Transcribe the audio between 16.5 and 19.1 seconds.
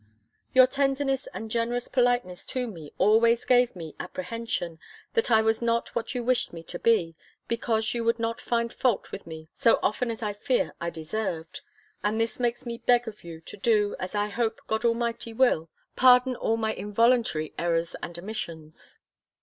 my involuntary errors and omissions.